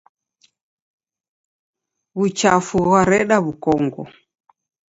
[2.17, 4.03] Wuchafu ghwareda wukongo.